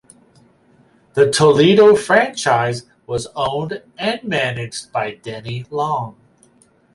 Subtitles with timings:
[1.13, 6.15] The Toledo franchise was owned and managed by Denny Long.